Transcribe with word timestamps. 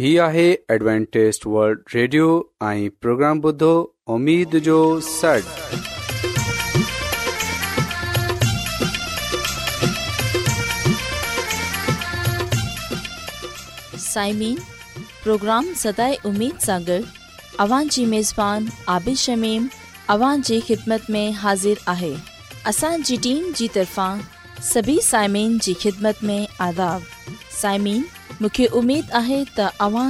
ही 0.00 0.10
आहे 0.24 0.44
Adventist 0.72 1.42
world 1.54 1.80
radio 1.94 2.26
ऐं 2.66 2.84
प्रोग्राम 3.00 3.40
ॿुधो 3.48 3.72
उमेद 4.12 4.54
जो 4.68 4.76
सॾ 5.08 5.32
साइमीन 14.04 14.56
प्रोग्राम 15.24 15.68
सदाए 15.82 16.14
उमेद 16.32 16.62
सां 16.68 16.78
गॾु 16.88 16.96
अवां 17.66 17.80
जी 17.98 18.04
मेज़बान 18.14 18.68
आबिद 18.96 19.20
शमीम 19.26 19.66
अवां 20.16 20.32
जी 20.50 20.60
ख़िदमत 20.70 21.10
में 21.16 21.26
हाज़िर 21.42 21.82
आहे 21.96 22.12
असांजी 22.72 23.20
टीम 23.28 23.52
जी 23.60 23.68
तरफ़ां 23.76 24.64
सभी 24.72 24.98
साइमिन 25.12 25.58
जी 25.68 25.76
ख़िदमत 25.84 26.24
में 26.30 26.64
आदाब 26.68 27.36
साइमीन 27.60 28.02
मूंखे 28.42 28.66
उमेद 28.78 29.10
आहे 29.14 29.38
तव्हां 29.58 30.08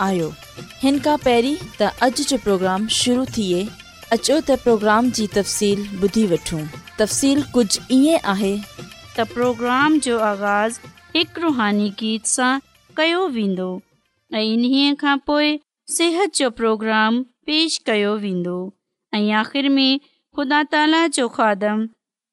आहियो 0.00 0.28
हिन 0.82 0.94
खां 1.06 1.16
पहिरीं 1.24 1.62
त 1.80 1.82
प्रोग्राम 4.64 5.02
जी 5.18 5.24
तफ़सील 5.34 5.78
ॿुधी 6.02 6.24
वठूं 6.32 6.62
रुहानी 11.42 11.88
गीत 12.00 12.22
सां 12.32 12.52
कयो 12.96 13.22
वेंदो 13.38 13.70
सिहत 15.98 16.30
जो 21.18 21.26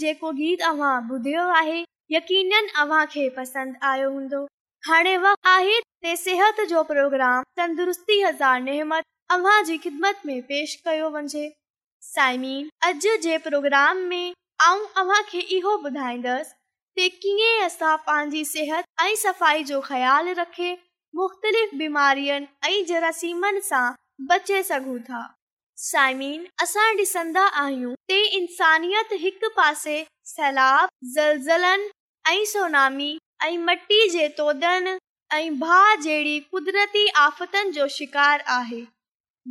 बचे 24.29 24.61
सघूं 24.63 24.97
था 25.09 25.36
साइमीन 25.79 26.45
असां 26.61 26.85
डि॒सन्दा 26.97 27.41
आहियूं 27.63 27.93
ते 28.09 28.15
इंसानियत 28.37 29.09
हिकु 29.23 29.49
पासे 29.57 29.97
सैलाब 30.29 30.89
ज़लनि 31.15 31.87
ऐं 32.31 32.43
सोनामी 32.51 33.09
ऐं 33.47 33.57
मटी 33.65 34.07
जे 34.11 34.27
भाउ 34.37 35.97
क़ुदरती 36.53 37.07
आफ़तनि 37.25 37.71
जो 37.75 37.87
शिकार 37.97 38.43
आहे 38.61 38.81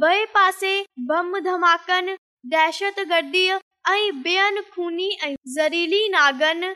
ॿ 0.09 0.25
पासे 0.35 0.73
बम 1.13 1.39
धमाकनि 1.45 2.17
दहशत 2.55 2.99
ऐं 3.01 4.21
बियनि 4.23 4.63
खूनी 4.75 5.09
ऐं 5.25 5.35
ज़रीली 5.59 6.09
नागनि 6.17 6.73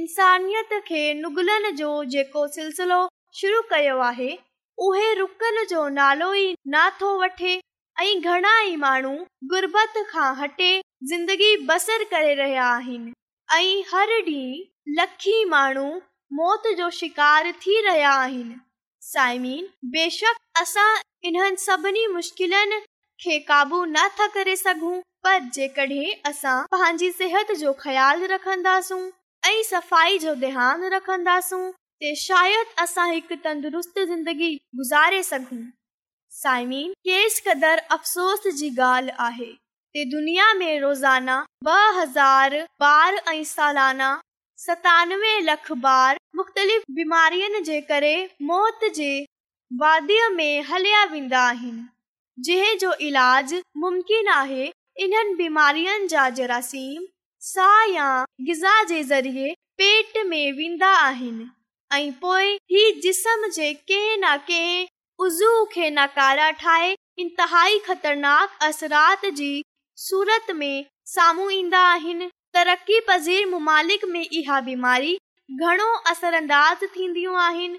इंसानियत 0.00 0.72
खे 0.88 1.04
जेको 2.16 2.46
सिलसिलो 2.56 3.06
शुरू 3.40 3.60
कयो 3.70 3.98
आहे 4.12 4.32
उहो 4.88 5.12
रुकल 5.18 5.64
जो 5.74 5.88
नालो 6.00 6.32
ई 6.34 6.52
नथो 6.76 7.14
वठे 7.20 7.56
ऐं 8.00 8.20
घणा 8.20 8.52
ई 8.66 8.74
माण्हू 8.76 9.12
गुरबत 9.50 9.96
खां 10.10 10.32
हटे 10.36 10.70
ज़िंदगी 11.10 11.56
बसर 11.66 12.02
करे 12.10 12.34
रहिया 12.34 12.64
आहिनि 12.78 13.12
ऐं 13.54 13.82
हर 13.92 14.10
ॾींहुं 14.26 14.64
लखी 15.00 15.44
माण्हू 15.50 15.84
मौत 16.38 16.66
जो 16.78 16.88
शिकार 17.00 17.50
थी 17.62 17.80
रहिया 17.86 18.10
आहिनि 18.22 18.54
साइमीन 19.10 19.66
बेशक 19.92 20.36
असां 20.62 20.88
इन्हनि 21.30 21.56
सभिनी 21.66 22.06
मुश्किलनि 22.16 22.80
खे 23.22 23.38
काबू 23.52 23.84
न 23.92 24.06
था 24.18 24.26
करे 24.38 24.56
सघूं 24.64 24.98
पर 25.24 25.38
जेकॾहिं 25.58 26.16
असां 26.30 26.56
पंहिंजी 26.72 27.10
सिहत 27.20 27.52
जो 27.62 27.72
ख़्यालु 27.84 28.26
रखंदासूं 28.34 29.00
ऐं 29.50 29.62
सफ़ाई 29.70 30.18
जो 30.26 30.34
ध्यानु 30.42 30.88
रखंदासूं 30.98 31.62
त 32.02 32.12
शायदि 32.26 32.76
असां 32.88 33.08
हिकु 33.12 33.36
तंदुरुस्त 33.48 33.98
ज़िंदगी 34.12 34.52
गुज़ारे 34.80 35.22
सघूं 35.32 35.62
साइनी 36.36 36.78
केस 37.06 37.34
कदर 37.46 37.78
अफ़सोस 37.96 38.46
जी 38.60 38.68
ॻाल्हि 38.82 40.46
आहे 42.78 43.44
सालाना 43.50 44.08
सतानवे 44.64 45.30
लख 45.40 45.68
ॿार 45.92 46.18
मुफ़ 46.36 46.50
बीमारियुनि 46.98 47.60
जे 47.70 47.78
करे 47.90 48.12
मौत 48.50 48.80
जे 48.96 49.10
वादीअ 49.84 50.24
में 50.36 50.54
हलया 50.70 51.02
वेंदा 51.12 51.42
आहिनि 51.52 51.84
जंहिंजो 52.50 52.90
इलाज 53.10 53.48
मुमकिन 53.84 54.26
आहे 54.40 54.64
इन्हनि 55.06 55.34
बीमारियुनि 55.42 56.06
जा 56.16 56.24
जरासीम 56.40 57.04
साह 57.52 57.78
या 57.94 58.08
गिज़ा 58.50 58.72
जे 58.92 58.98
ज़रिए 59.12 59.54
पेट 59.82 60.10
में 60.34 60.46
वेंदा 60.62 60.90
आहिनि 61.10 61.46
के 63.90 64.00
नाारा 65.20 66.48
ठाहे 66.60 66.92
इनतहाई 67.22 67.76
ख़तरनाक 67.88 68.48
असरात 68.64 69.22
जी 69.36 69.52
साम्हूं 70.02 71.46
ईंदा 71.52 71.80
आहिनि 71.90 72.28
तरक़ी 72.54 72.96
पज़ीर 73.08 73.42
बीमारींदाज़ 74.64 76.84
थींदियूं 76.96 77.36
आहिनि 77.42 77.78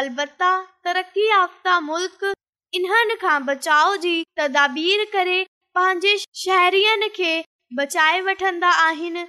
अलबता 0.00 0.50
तरक़ी 0.84 1.24
याफ़्ता 1.28 1.76
मुल्क़ 1.80 2.32
इन्हनि 2.78 3.16
खां 3.22 3.38
बचाउ 3.46 3.96
जी 4.04 4.14
तीर 4.38 5.04
करे 5.12 5.38
पंहिंजे 5.74 6.14
शहरीयुनि 6.44 7.08
खे 7.16 7.32
बचाए 7.78 8.18
वठंदा 8.28 8.70
आहिनि 8.86 9.22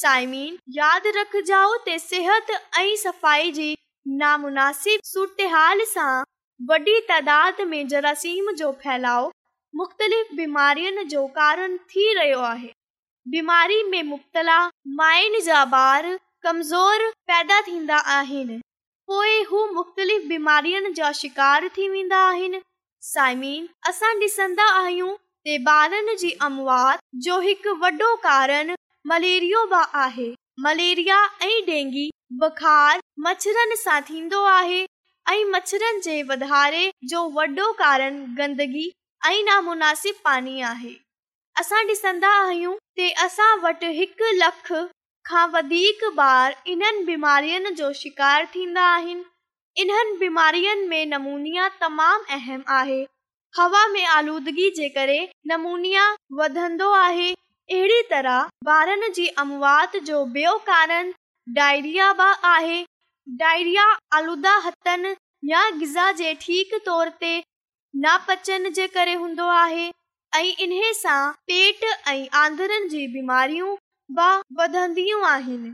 साइमीन 0.00 0.52
यादि 0.80 1.10
रखजो 1.20 1.64
सिहत 2.08 2.46
ऐं 2.80 2.92
सफ़ाई 3.06 3.46
जी 3.60 3.70
नामुनासिब 4.18 4.98
सूरत 5.12 5.40
सां 5.94 6.14
वॾी 6.68 6.98
तइदाद 7.10 7.60
में 7.68 7.86
जरासीम 7.88 8.50
जो 8.56 8.70
फैलाव 8.82 9.30
मुख़्तलिफ़ 9.76 10.32
बीमारियुनि 10.36 11.04
जो 11.10 11.26
कारण 11.36 11.76
थी 11.90 12.12
रहियो 12.14 12.38
आहे 12.48 12.68
बीमारी 13.32 13.82
में 13.90 14.02
मुख़्तलाफ़ 14.08 14.72
माइन 14.98 15.40
जा 15.44 15.62
ॿार 15.78 16.08
कमज़ोर 16.42 17.06
पैदा 17.30 17.60
थींदा 17.68 17.96
आहिनि 18.18 18.58
पोइ 19.08 19.42
हू 19.50 19.64
मुख़्तलिफ़ 19.72 20.26
बीमारियुनि 20.28 20.90
जा 20.98 21.10
शिकार 21.22 21.68
थी 21.78 21.88
वेंदा 21.94 22.18
आहिनि 22.28 22.60
साइमीन 23.12 23.68
असां 23.88 24.12
ॾिसंदा 24.20 24.68
आहियूं 24.80 25.16
ॿारनि 25.64 26.14
जी 26.18 26.30
अमवाद 26.48 26.98
जो 27.26 27.38
हिकु 27.46 27.74
वॾो 27.84 28.14
कारण 28.26 28.74
मलेरिया 29.12 29.64
बि 29.72 29.84
आहे 30.02 30.30
मलेरिया 30.66 31.18
ऐं 31.42 31.60
डेंगी 31.66 32.08
बुखार 32.44 33.00
मछरनि 33.26 33.76
सां 33.76 34.00
थींदो 34.10 34.42
आहे 34.52 34.84
ऐं 35.30 35.44
मच्छरनि 35.50 36.00
जे 36.04 36.22
वधारे 36.28 36.90
जो 37.10 37.22
वॾो 37.38 37.70
कारण 37.78 38.14
गंदगी 38.38 38.90
ऐं 39.26 39.42
नामुनासिब 39.44 40.14
पानी 40.24 40.60
आहे 40.72 40.94
असां 41.60 41.80
ॾिसंदा 41.88 42.28
आहियूं 42.44 42.74
की 42.96 43.10
असां 43.24 43.50
वटि 43.64 43.86
हिकु 43.98 44.30
लख 44.42 44.72
खां 45.30 45.44
वधीक 45.54 46.02
ॿार 46.18 46.54
इन्हनि 46.74 47.04
बीमारियुनि 47.10 47.70
जो 47.80 47.92
शिकार 48.00 48.46
थींदा 48.54 48.86
आहिनि 48.94 49.22
इन्हनि 49.82 50.16
बीमारियुनि 50.24 50.86
में 50.92 51.04
नमूनि 51.14 51.54
तमामु 51.80 52.24
अहम 52.38 52.62
आहे 52.80 53.00
हवा 53.58 53.86
में 53.94 54.04
आलूदगी 54.18 54.70
जे 54.76 54.88
करे 54.96 55.20
नमूनिया 55.50 56.04
वधंदो 56.40 56.90
आहे 57.06 57.30
अहिड़ी 57.34 58.02
तरह 58.10 58.42
ॿारनि 58.78 59.08
जी 59.20 59.26
अमवात 59.46 59.96
जो 60.10 60.24
बियो 60.36 60.56
कारण 60.70 61.12
डायरिया 61.60 62.12
बि 62.22 62.32
आहे 62.54 62.84
डायरिया 63.28 63.84
आलूदा 64.16 64.54
हथनि 64.64 65.14
या 65.50 65.68
गिज़ा 65.78 66.10
जे 66.20 66.32
ठीकु 66.40 66.78
तौर 66.86 67.08
ते 67.20 67.32
नापचनि 68.02 68.70
जे 68.78 68.86
करे 68.94 69.14
हूंदो 69.22 69.46
आहे 69.48 69.90
ऐं 70.36 70.52
इन 70.64 70.72
सां 71.02 71.20
पेट 71.46 71.84
ऐं 72.08 72.26
आंदरनि 72.44 72.88
जी 72.94 73.06
बीमारियूं 73.14 73.74
با 74.16 74.28
वधंदियूं 74.58 75.22
आहिनि 75.28 75.72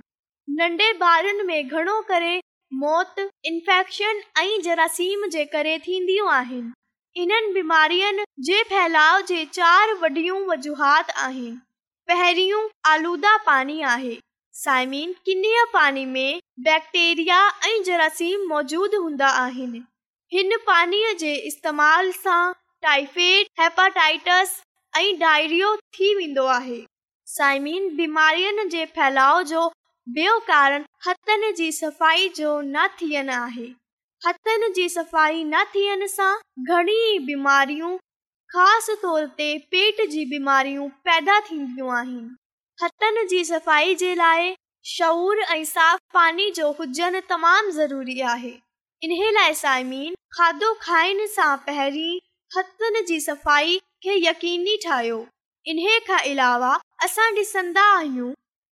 नंढे 0.59 0.93
بارن 1.01 1.45
में 1.47 1.69
घणो 1.69 1.97
करे 2.11 2.35
موت 2.83 3.19
انفیکشن 3.51 4.23
ऐं 4.41 4.61
जरासीम 4.69 5.27
जे 5.37 5.45
करे 5.57 5.79
थींदियूं 5.89 6.31
आहिनि 6.35 6.73
انن 7.23 7.53
बीमारियुनि 7.59 8.25
جے 8.49 8.63
फैलाव 8.73 9.19
جے 9.33 9.45
چار 9.59 9.95
वॾियूं 10.05 10.45
वजूहत 10.53 11.11
आहिनि 11.27 11.57
पहिरियों 12.13 12.69
आलूदा 12.93 13.37
पाणी 13.47 13.81
आहे 13.95 14.17
साइमीन 14.61 15.13
किनिया 15.25 15.65
पानी 15.73 16.05
में 16.05 16.39
बैक्टेरिया 16.61 17.37
ऐं 17.67 17.83
जरासीम 17.87 18.47
मौजूद 18.53 18.95
हुंदा 18.95 19.27
आहिन 19.43 19.75
हिन 20.33 20.57
पाणीअ 20.67 21.13
जे 21.19 21.35
इस्तेमाल 21.51 22.11
सां 22.13 22.41
टाइफेड 22.83 23.47
हेपाटाइटस 23.61 24.55
ऐं 24.99 25.19
डायरियो 25.19 25.75
थी 25.99 26.15
वेंदो 26.17 26.45
आहे 26.55 26.81
साइमीन 27.35 27.87
बीमारियुनि 27.97 28.65
जे 28.73 28.85
फैलाव 28.97 29.43
जो 29.53 29.67
बि॒यो 30.19 30.39
कारण 30.51 30.85
हथनि 31.07 31.53
जी 31.61 31.71
सफ़ाई 31.79 32.29
जो 32.41 32.61
न 32.65 32.87
थियनि 33.03 33.33
आहे 33.35 33.69
हथनि 34.27 34.71
जी 34.81 34.89
सफ़ाई 34.99 35.45
न 35.53 35.63
थियण 35.77 36.07
सां 36.17 36.35
घणई 36.75 37.19
बीमारियूं 37.31 37.97
ख़ासि 38.57 38.97
तौर 39.07 39.27
ते 39.39 39.49
पेट 39.77 40.07
जी 40.17 40.25
बीमारियूं 40.35 40.89
पैदा 41.11 41.41
थींदियूं 41.51 41.95
आहिनि 42.01 42.29
हथनि 42.83 43.23
जी 43.31 43.45
सफ़ाई 43.45 43.95
जे 44.01 44.15
लाइ 44.15 44.55
शर 44.87 45.39
ऐं 45.55 45.63
साफ़ 45.65 46.01
पाणी 46.15 46.51
जो 46.59 46.71
हुजनि 46.79 47.21
तमामु 47.31 47.71
ज़रूरी 47.79 48.21
आहे 48.35 48.53
इन 49.05 49.15
लाइ 49.35 49.55
साइमीन 49.61 50.15
खाधो 50.37 50.73
खाइण 50.83 51.27
सां 51.33 51.57
पहिरीं 51.67 52.19
हथनि 52.57 53.01
जी 53.09 53.19
सफ़ाई 53.21 53.79
खे 54.05 54.15
यकीनी 54.27 54.77
ठाहियो 54.85 55.19
इन्हे 55.73 55.99
खां 56.09 56.19
अलावा 56.31 56.71
असां 57.07 57.27
ॾिसंदा 57.39 57.83
आहियूं 57.97 58.31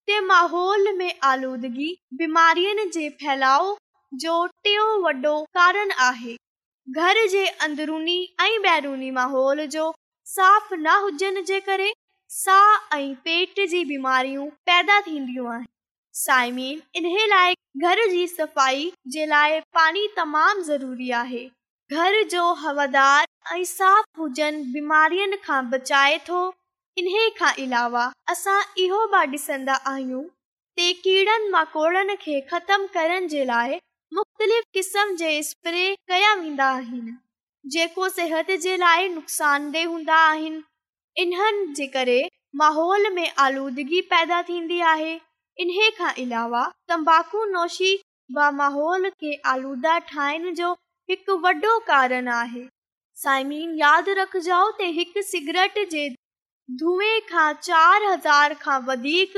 कि 0.09 0.19
माहौल 0.27 0.91
में 0.97 1.11
आलूदगी 1.33 1.91
बीमारियुनि 2.21 2.85
जे 2.99 3.09
फैलाव 3.23 3.75
जो 4.25 4.37
टियों 4.67 4.89
वॾो 5.03 5.35
कारण 5.59 5.91
आहे 6.11 6.35
घर 7.01 7.25
जे 7.35 7.45
अंदरुनी 7.69 8.21
ऐं 8.45 8.61
बहिरूनी 8.67 9.11
माहौल 9.21 9.65
जो 9.77 9.93
साफ़ 10.37 10.73
न 10.73 11.01
हुजण 11.03 11.43
जे 11.51 11.59
करे 11.69 11.93
साह 12.37 12.95
ऐं 12.95 13.13
पेट 13.25 13.59
जी 13.71 13.83
बीमारियूं 13.89 14.45
पैदा 14.69 14.99
थींदियूं 15.01 15.45
आहिनि 15.51 15.67
साइमीन 16.21 16.81
इन 17.01 17.05
लाइ 17.31 17.53
घर 17.83 17.99
जी 18.11 18.25
सफ़ाई 18.27 18.91
जे 19.15 19.25
लाइ 19.25 19.59
पाणी 19.77 20.01
तमामु 20.15 20.63
ज़रूरी 20.69 21.09
आहे 21.19 21.43
घर 21.99 22.21
जो 22.33 22.43
हवादार 22.65 23.27
ऐं 23.55 23.63
साफ़ 23.71 24.19
हुजनि 24.19 24.63
बीमारियुनि 24.73 25.37
खां 25.45 25.61
बचाए 25.75 26.17
थो 26.27 26.41
इन 27.03 27.07
खां 27.39 27.51
अलावा 27.67 28.03
असां 28.35 28.57
इहो 28.85 28.99
बि 29.15 29.23
ॾिसंदा 29.39 29.79
आहियूं 29.95 30.23
त 30.79 30.91
कीड़नि 31.07 31.49
मकोड़नि 31.57 32.15
खे 32.27 32.39
ख़तमु 32.53 32.87
करण 32.99 33.27
जे 33.37 33.45
लाइ 33.53 33.79
मुख़्तलिफ़ 34.21 34.65
क़िस्म 34.73 35.15
जे 35.25 35.31
स्प्रे 35.51 35.87
कया 35.95 36.33
वेंदा 36.45 36.67
आहिनि 36.81 37.17
जेको 37.77 38.09
सिहत 38.21 38.51
जे 38.69 38.77
लाइ 38.87 39.09
नुक़सानदेह 39.19 39.87
हूंदा 39.95 40.23
आहिनि 40.31 40.63
इन्हनि 41.23 41.65
जे 41.75 41.85
करे 41.87 42.17
माहौल 42.61 43.09
में 43.15 43.29
आलूदगी 43.39 44.01
पैदा 44.13 44.41
थींदी 44.49 44.79
आहे 44.93 45.13
इन्हे 45.63 45.89
खां 45.97 46.09
अलावा 46.23 46.63
तम्बाकू 46.87 47.43
नोशी 47.51 47.97
माहौल 48.59 49.09
खे 49.21 49.33
आलूदा 49.51 49.97
ठाहिण 50.11 50.53
जो 50.55 50.71
हिकु 51.09 51.37
वॾो 51.45 51.77
कारण 51.87 52.27
आहे 52.41 52.65
साइमीन 53.23 53.75
यादि 53.79 54.13
रखजो 54.21 54.59
हिकु 54.99 55.21
सिगरट 55.31 55.77
जे 55.91 56.07
धुएं 56.81 57.19
खां 57.31 57.51
चार 57.63 58.03
हज़ार 58.03 58.53
खां 58.65 58.79
वधीक 58.85 59.33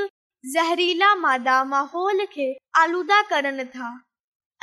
ज़हरीला 0.53 1.13
मादा 1.25 1.63
माहौल 1.73 2.25
खे 2.33 2.53
आलूदा 2.81 3.21
करनि 3.33 3.65
था 3.75 3.89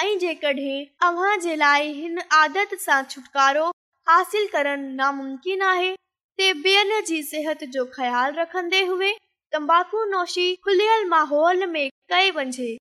ऐं 0.02 0.16
जेकॾहिं 0.18 1.56
लाइ 1.56 1.92
हिन 2.00 2.18
आदत 2.42 2.75
सां 2.87 3.02
छुटकारो 3.14 3.68
हासिल 4.09 4.47
करण 4.52 4.92
नामुमकिन 5.00 5.62
आहे 5.73 5.94
सिहत 6.40 7.64
जो 7.72 7.84
ख़्याल 7.94 8.32
रखन्दे 8.34 8.80
हुए 8.84 9.12
तम्बाकू 9.52 10.04
नोशी 10.10 10.54
खुलियल 10.64 11.04
माहौल 11.08 11.66
में 11.70 11.88
कई 12.12 12.30
वञे 12.36 12.76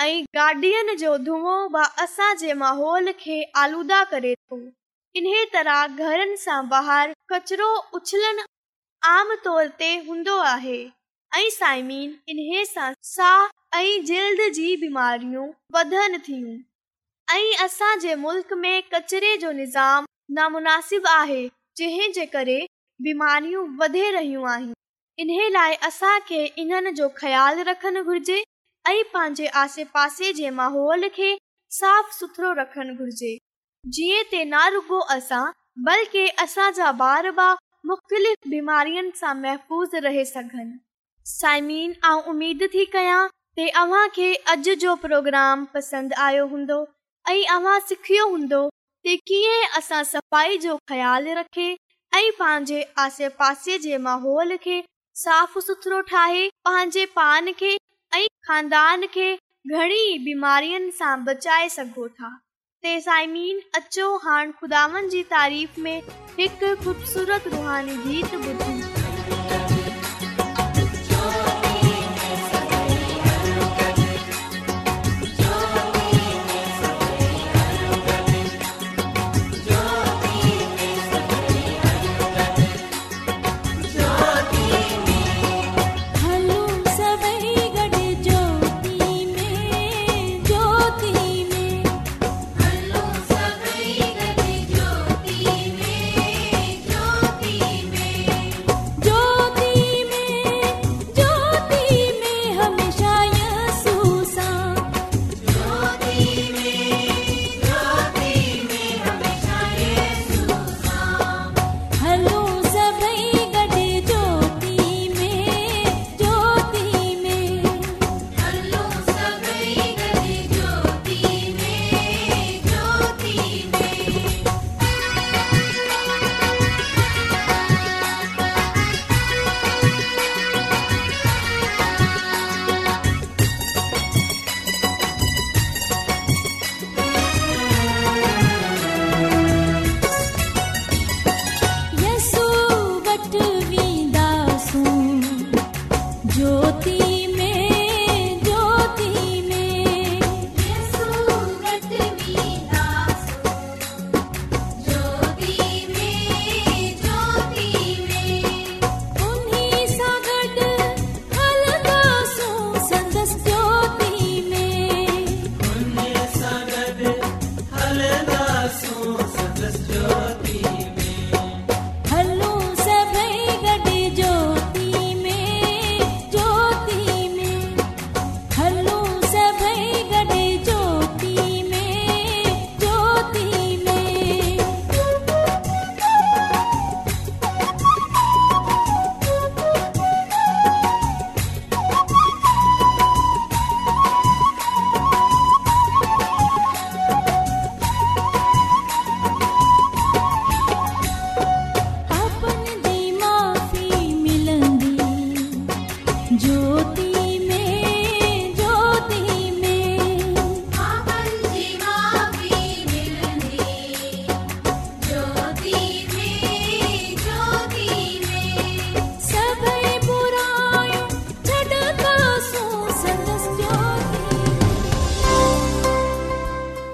ऐं 0.00 0.24
गाॾियुनि 0.34 0.94
जो 0.96 1.16
धुओं 1.18 2.56
माहौल 2.60 3.12
खे 3.20 3.42
आलूदा 3.62 4.02
करे 4.12 4.34
थो 4.34 4.60
इन 5.16 5.26
तरह 5.52 5.86
कचरो 7.32 7.74
उछल 7.98 8.44
आम 9.16 9.34
तोर 9.44 9.68
ते 9.80 9.94
हूंदो 10.08 10.36
आहे 10.54 10.78
ऐं 11.36 11.48
साइमीन 11.50 12.14
इन्हे 12.28 12.64
सां 12.66 12.92
साह 13.08 13.78
ऐं 13.80 14.04
जल्द 14.06 14.52
जी 14.54 14.74
बीमारियूं 14.76 15.46
वधनि 15.74 16.18
थियूं 16.28 16.56
ऐं 17.38 17.56
असां 17.66 17.96
जे 18.04 18.14
मुल्क 18.24 18.52
में 18.64 18.74
कचरे 18.94 19.36
जो 19.44 19.50
निज़ाम 19.60 20.06
नामुनासिब 20.38 21.06
आहे 21.18 21.40
जंहिं 21.80 22.10
जे 22.12 22.26
करे 22.34 22.60
बीमारियूं 23.02 23.64
वधे 23.80 24.10
रहियूं 24.10 24.44
आहिनि 24.50 25.22
इन 25.42 25.52
लाइ 25.52 25.74
असांखे 25.86 26.40
इन्हनि 26.62 26.90
जो 26.98 27.06
ख़्यालु 27.20 27.62
रखणु 27.70 28.00
घुर्जे 28.04 28.38
ऐं 28.88 29.02
पंहिंजे 29.12 29.46
आसे 29.62 29.82
पासे 29.94 30.26
जे 30.40 30.50
माहौल 30.58 31.02
खे 31.16 31.30
साफ़ 31.78 32.08
सुथरो 32.18 32.50
रखणु 32.60 32.92
घुर्जे 32.94 33.32
जीअं 33.96 35.50
बल्कि 35.86 36.22
असांजा 36.44 36.88
बार 37.02 37.24
बख़्तलिफ़ 37.36 38.40
बीमारियुनि 38.50 39.10
सां 39.20 39.34
महफ़ूज़ 39.40 39.96
रहे 40.06 40.24
सघनि 40.32 40.76
साइमीन 41.34 41.90
ऐं 42.04 42.16
उमेद 42.32 42.60
थी 42.74 42.84
कयां 42.96 43.22
प्रोग्राम 45.04 45.56
पसंदि 45.74 46.12
आयो 46.28 46.44
हूंदो 46.52 46.80
ऐं 47.28 47.40
हूंदो 47.52 48.64
असां 49.78 50.02
सफ़ाई 50.12 50.54
जो 50.66 50.72
ख़्यालु 50.88 51.32
रखे 51.40 51.68
ऐं 52.14 52.30
पंहिंजे 52.38 52.82
आसे 52.98 53.28
पासे 53.38 53.78
जे 53.84 53.96
माहोल 54.04 54.56
खे 54.64 54.82
साफ़ 55.22 55.58
सुथरो 55.58 56.00
ठाहे 56.10 56.48
पंहिंजे 56.68 57.04
पान 57.16 57.52
खे 57.58 57.76
ऐं 58.14 58.26
खानदान 58.46 59.06
खे 59.14 59.32
घणी 59.76 60.06
बीमारियुनि 60.24 60.90
सां 60.98 61.16
बचाए 61.24 61.68
सघो 61.78 62.08
था 62.20 62.36
तेसाइमीन 62.82 63.60
अचो 63.78 64.14
हाणे 64.26 64.52
खुदानि 64.60 65.08
जी 65.08 65.22
तारीफ़ 65.34 65.80
में 65.86 65.98
हिकु 66.38 66.74
ख़ूबसूरत 66.84 67.46
रुहानी 67.54 67.96
गीत 68.08 68.34
ॿुधाए 68.34 68.98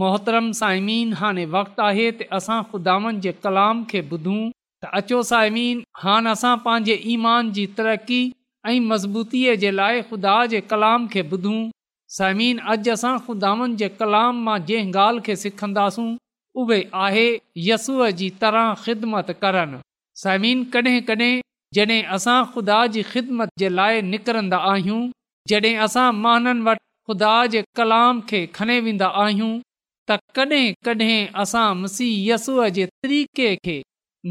मोहतरम 0.00 0.46
साइमीन 0.58 1.12
हाणे 1.20 1.44
वक़्तु 1.54 1.82
आहे 1.86 2.04
त 2.18 2.26
असां 2.36 2.58
ख़ुदानि 2.70 3.18
जे 3.24 3.30
कलाम 3.46 3.80
खे 3.88 4.00
ॿुधूं 4.12 4.36
त 4.84 4.88
अचो 5.00 5.18
साइमीन 5.30 5.82
हाणे 6.04 6.30
असां 6.36 6.52
पंहिंजे 6.66 6.94
ईमान 7.14 7.50
जी 7.56 7.64
तरक़ी 7.80 8.20
ऐं 8.70 8.86
मज़बूतीअ 8.92 9.56
जे 9.64 9.70
लाइ 9.78 10.00
खुदा 10.12 10.36
जे 10.52 10.60
कलाम 10.70 11.06
खे 11.14 11.22
ॿुधूं 11.32 11.58
साइमीन 12.18 12.58
अॼु 12.76 12.92
असां 12.94 13.12
ख़ुदान 13.26 13.74
जे 13.82 13.88
कलाम 14.00 14.38
मां 14.46 14.56
जंहिं 14.70 14.92
ॻाल्हि 15.02 15.22
खे 15.28 15.36
सिखंदासूं 15.42 16.08
उहे 16.62 16.78
आहे 17.08 17.26
यसूअ 17.68 18.06
जी 18.22 18.28
तरह 18.44 18.72
ख़िदमत 18.84 19.32
करनि 19.42 19.80
साइम 20.22 20.62
कॾहिं 20.76 21.00
कॾहिं 21.10 21.32
जॾहिं 21.80 21.98
असां 22.18 22.38
ख़ुदा 22.54 22.78
जी 22.96 23.02
ख़िदमत 23.12 23.52
जे 23.64 23.68
लाइ 23.80 24.00
निकिरंदा 24.14 24.62
आहियूं 24.72 25.02
जॾहिं 25.52 25.74
असां 25.88 26.06
महाननि 26.24 26.66
वटि 26.70 26.82
ख़ुदा 27.10 27.34
जे 27.56 27.62
कलाम 27.80 28.24
खे 28.32 28.40
खणे 28.58 28.78
वेंदा 28.88 29.10
त 30.10 30.16
कॾहिं 30.36 30.72
कॾहिं 30.84 31.26
असां 31.42 31.68
मसीह 31.82 32.12
यस्सूअ 32.32 32.68
जे 32.76 32.86
तरीक़े 33.02 33.48
खे 33.64 33.74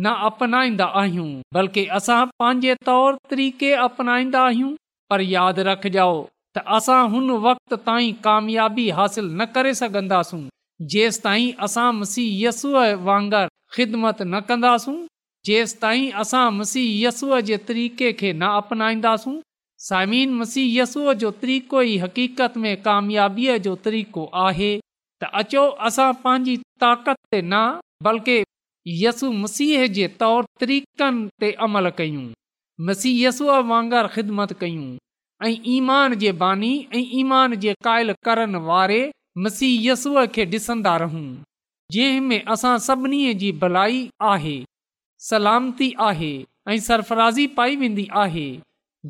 न 0.04 0.14
अपनाईंदा 0.30 0.86
आहियूं 1.02 1.30
बल्कि 1.58 1.86
असां 2.00 2.20
पंहिंजे 2.42 2.74
तौरु 2.88 3.18
तरीक़े 3.32 3.72
अपनाईंदा 3.88 4.42
आहियूं 4.50 4.72
पर 5.14 5.22
यादि 5.36 5.64
रखजाओ 5.70 6.18
त 6.58 6.64
असां 6.78 7.00
हुन 7.14 7.30
वक़्त 7.48 7.74
ताईं 7.88 8.14
कामयाबी 8.28 8.88
हासिल 9.00 9.26
न 9.32 9.46
करे 9.56 9.74
सघंदासूं 9.82 10.42
जेंसि 10.94 11.22
ताईं 11.28 11.50
असां 11.70 11.88
मसीह 12.02 12.30
यस्सूअ 12.48 12.84
वांगुरु 13.10 13.54
ख़िदमत 13.76 14.22
न 14.34 14.44
कंदासूं 14.52 14.98
जेंसताईं 15.50 16.12
असां 16.26 16.46
मसीह 16.60 16.92
यस्सूअ 17.08 17.40
जे 17.52 17.60
तरीक़े 17.70 18.12
खे 18.22 18.34
न 18.34 18.52
अपनाईंदासूं 18.62 19.36
सामीन 19.90 20.34
मसीह 20.42 20.72
यस्सूअ 20.82 21.14
जो 21.26 21.32
तरीक़ो 21.44 21.82
ई 21.94 21.98
हक़ीक़त 22.08 22.64
में 22.66 22.74
कामयाबीअ 22.90 23.58
जो 23.70 23.76
तरीक़ो 23.88 24.28
आहे 24.48 24.72
त 25.22 25.28
अचो 25.40 25.64
असां 25.88 26.12
पंहिंजी 26.24 26.56
ताक़त 26.82 27.18
ते 27.32 27.40
न 27.42 27.56
बल्कि 28.06 28.36
यसु 29.04 29.32
मसीह 29.42 29.86
जे 29.98 30.08
तौर 30.22 30.48
तरीक़नि 30.62 31.28
ते 31.42 31.50
अमल 31.66 31.90
कयूं 32.00 32.24
मसीहयसूअ 32.88 33.58
वांगुरु 33.72 34.10
ख़िदमत 34.16 34.54
कयूं 34.62 34.88
ऐं 35.48 35.54
ईमान 35.76 36.16
जे 36.24 36.32
बानी 36.44 36.72
ऐं 36.98 37.04
ईमान 37.20 37.56
जे 37.66 37.74
काइल 37.88 38.14
करण 38.26 38.56
वारे 38.70 39.02
मसीहयसूअ 39.46 40.26
खे 40.38 40.44
ॾिसंदा 40.56 40.96
रहूं 41.04 41.28
जंहिं 41.96 42.22
में 42.30 42.42
असां 42.56 42.76
सभिनी 42.88 43.22
जी 43.44 43.52
भलाई 43.62 44.02
आहे 44.34 44.58
सलामती 45.30 45.94
आहे 46.10 46.34
ऐं 46.72 46.80
सरफराज़ी 46.90 47.48
पाई 47.60 47.76
वेंदी 47.84 48.08
आहे 48.26 48.50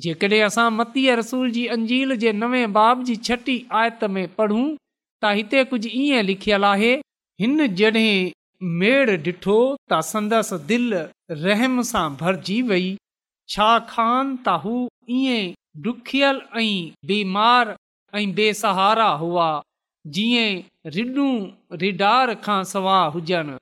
जेकॾहिं 0.04 0.44
असां 0.50 0.70
मतीअ 0.82 1.16
रसूल 1.22 1.52
जी 1.58 1.66
अंजील 1.78 2.16
जे 2.26 2.32
नवे 2.44 2.64
बाब 2.80 3.04
जी 3.08 3.16
छटी 3.30 3.58
आयत 3.80 4.04
में 4.16 4.24
पढ़ूं 4.40 4.64
त 5.24 5.30
हिते 5.38 5.64
कुझु 5.72 5.90
ईअं 6.04 6.24
लिखियलु 6.30 6.66
आहे 6.74 6.94
हिन 7.42 7.58
मेड़ 8.82 9.10
ॾिठो 9.12 9.54
त 9.92 10.00
संदसि 10.10 10.58
दिलि 10.72 11.00
रहम 11.44 11.76
सां 11.92 12.08
भरिजी 12.22 12.58
वई 12.70 12.90
छा 13.54 13.70
खान 13.92 14.32
ताह 14.48 14.66
ईअं 15.20 15.54
ॾुखियलु 15.88 16.66
बीमार 17.12 17.72
ऐं 18.20 18.26
बेसहारा 18.40 19.08
हुआ 19.24 19.48
जीअं 20.18 20.92
रिडू 20.98 21.26
रिडार 21.86 22.34
खां 22.48 22.60
सवा 22.74 22.98
हुजनि 23.18 23.58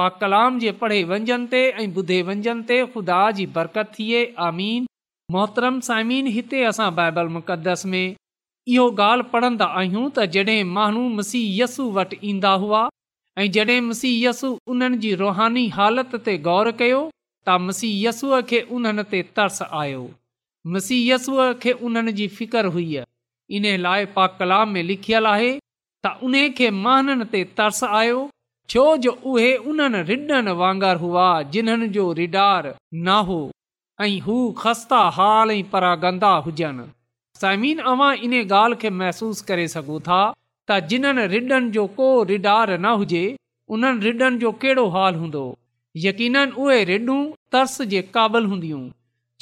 पा 0.00 0.08
कलाम 0.20 0.58
जे 0.66 0.70
पढ़े 0.82 1.02
वंजन 1.14 1.46
ते 1.54 1.62
ऐं 1.84 1.88
ॿुधे 2.00 2.20
वंजनि 2.32 2.68
ते 2.72 2.78
ख़ुदा 2.92 3.20
जी 3.40 3.46
बरकत 3.58 3.92
थिए 3.98 4.22
आमीन 4.48 4.86
मोहतरम 5.38 5.80
साइमीन 5.88 6.34
हिते 6.36 6.62
असां 6.72 6.90
बाइबल 7.00 7.32
मुक़दस 7.38 7.86
में 7.94 8.04
इहो 8.70 8.84
ॻाल्हि 9.00 9.24
पढ़ंदा 9.30 9.64
आहियूं 9.78 10.02
त 10.16 10.24
जॾहिं 10.34 10.64
माण्हू 10.74 11.00
मसी 11.20 11.38
यसू 11.60 11.86
वटि 11.94 12.18
ईंदा 12.32 12.50
हुआ 12.64 12.82
ऐं 13.42 13.46
जॾहिं 13.56 13.80
मसीह 13.86 14.18
यस्सु 14.28 14.50
उन्हनि 14.74 14.98
जी 15.04 15.10
रुहानी 15.22 15.64
हालति 15.76 16.18
ते 16.28 16.34
ग़ौरु 16.44 16.72
कयो 16.82 17.00
त 17.02 17.56
मसी 17.70 17.90
यसूअ 18.04 18.40
खे 18.52 18.60
उन्हनि 18.78 19.04
ते 19.14 19.22
तर्स 19.38 19.62
आयो 19.80 20.02
मसीहयसूअ 20.76 21.48
खे 21.64 21.72
उन्हनि 21.88 22.12
जी 22.20 22.28
फ़िकुरु 22.36 22.70
हुई 22.78 23.02
इन 23.58 23.66
लाइ 23.88 24.04
पा 24.18 24.26
कला 24.42 24.60
में 24.76 24.80
लिखियलु 24.92 25.32
आहे 25.32 25.50
त 26.06 26.14
उन 26.28 26.38
खे 26.60 26.70
माननि 26.86 27.28
ते 27.36 27.42
तर्स 27.62 27.82
आयो 28.02 28.22
छो 28.74 28.86
जो 29.08 29.16
उहे 29.34 29.50
उन्हनि 29.72 30.04
रिडनि 30.14 30.56
वांगर 30.64 31.02
हुआ 31.06 31.26
जिन्हनि 31.56 31.88
जो 31.98 32.06
रिडार 32.22 32.70
न 32.94 33.20
हो 33.32 33.42
ऐं 34.08 34.14
हू 34.28 34.38
ख़स्ता 34.64 35.02
हाल 35.20 35.56
ऐं 35.60 35.62
परा 35.74 35.94
गंदा 36.08 36.34
हुजनि 36.48 36.90
साइमीन 37.42 37.78
अव्हां 37.90 38.10
इन 38.26 38.34
ॻाल्हि 38.56 38.76
खे 38.82 38.90
महसूस 39.02 39.40
करे 39.50 39.66
सघो 39.74 39.96
था 40.08 40.16
त 40.70 40.74
जिन्हनि 40.90 41.22
रिॾन 41.34 41.64
जो 41.76 41.86
को 41.98 42.08
रिडार 42.32 42.70
न 42.76 42.90
हुजे 43.00 43.22
उन्हनि 43.76 44.04
रिडन 44.08 44.36
जो 44.42 44.50
कहिड़ो 44.64 44.84
हाल 44.96 45.14
हूंदो 45.22 45.42
यकीन 46.04 46.36
उहे 46.64 46.76
रिडू 46.90 47.16
तर्स 47.54 47.74
जे 47.94 48.02
काबिल 48.16 48.44
हूंदियूं 48.52 48.82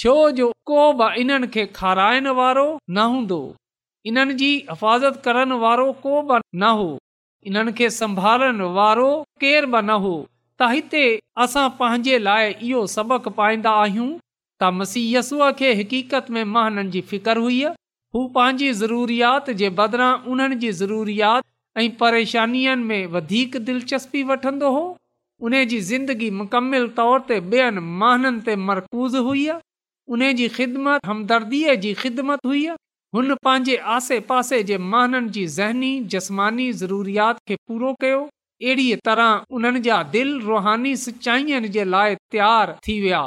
छो 0.05 0.15
जो 0.41 0.49
को 0.71 0.85
बि 1.01 1.09
इन्हनि 1.23 1.49
खे 1.57 1.65
खाराइण 1.79 2.29
वारो 2.39 2.65
न 2.99 3.05
हूंदो 3.17 3.39
इन्हनि 4.13 4.35
जी 4.43 4.49
हिफ़ाज़त 4.71 5.21
करण 5.27 5.53
वारो 5.67 5.89
को 6.05 6.15
बि 6.31 6.39
न 6.63 6.71
हो 6.83 6.89
इन 7.51 7.73
खे 7.81 7.91
संभालण 7.99 8.63
वारो 8.79 9.11
केर 9.45 9.67
बि 9.75 9.83
न 9.91 9.99
हो 10.07 10.15
त 10.63 10.71
हिते 10.75 11.05
असां 11.47 11.67
पंहिंजे 11.83 12.19
लाइ 12.31 12.49
इहो 12.71 12.87
सबक़ 12.95 13.29
पाईंदा 13.43 13.75
आहियूं 13.83 14.09
त 14.15 14.73
मसीयसूअ 14.79 15.51
खे 15.61 15.73
हक़ीक़त 15.83 16.33
में 16.39 16.43
महाननि 16.57 16.89
जी 16.97 17.05
फिक्र 17.13 17.37
हुई 17.49 17.61
हू 18.15 18.27
पंहिंजी 18.35 18.73
ज़रूरियात 18.83 19.51
जे 19.59 19.69
बदिरां 19.81 20.13
उन्हनि 20.37 20.57
जी 20.63 20.71
ज़रूरियात 20.79 21.45
ऐं 21.83 21.91
परेशानियुनि 21.99 22.85
में 22.85 23.05
वधीक 23.17 23.57
दिलचस्पी 23.67 24.23
वठंदो 24.31 24.71
हो 24.77 24.81
उन 25.49 25.53
जी 25.73 25.79
ज़िंदगी 25.91 26.31
मुकमिल 26.39 26.89
तौर 26.97 27.21
ते 27.29 27.39
ॿियनि 27.53 27.81
माननि 28.01 28.41
ते 28.49 28.57
मरकूज़ 28.71 29.17
हुई 29.29 29.45
उन 30.17 30.29
जी 30.41 30.49
ख़िदमत 30.59 31.07
हमदर्दीअ 31.11 31.77
जी 31.87 31.93
ख़िदमत 32.03 32.47
हुई 32.51 32.65
हुन 33.17 33.35
पंहिंजे 33.49 33.77
आसे 34.01 34.19
पासे 34.33 34.63
जे 34.73 34.79
माननि 34.97 35.29
जी 35.39 35.47
ज़हनी 35.61 35.93
जस्मानी 36.17 36.67
ज़रूरियात 36.83 37.39
खे 37.51 37.57
पूरो 37.71 37.93
कयो 38.03 38.19
अहिड़ीअ 38.27 38.99
तरह 39.11 39.57
उन्हनि 39.59 39.85
जा 39.89 40.03
दिलि 40.19 40.37
रुहानी 40.51 40.97
सचाईअ 41.07 41.67
जे 41.79 41.85
लाइ 41.97 42.19
तयारु 42.37 42.77
थी 42.89 43.01
विया 43.07 43.23